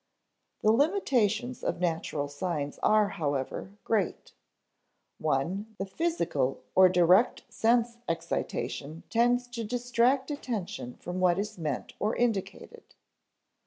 [0.63, 4.33] The limitations of natural signs are, however, great.
[5.23, 11.93] (i) The physical or direct sense excitation tends to distract attention from what is meant
[11.99, 12.95] or indicated.